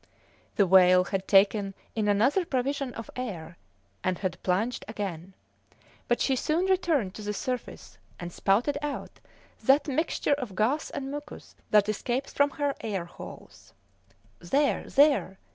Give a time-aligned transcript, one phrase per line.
[0.55, 3.59] The whale had taken in another provision of air,
[4.03, 5.35] and had plunged again;
[6.07, 9.19] but she soon returned to the surface and spouted out
[9.61, 13.75] that mixture of gas and mucus that escapes from her air holes.
[14.39, 14.89] "There!
[14.89, 15.37] There!"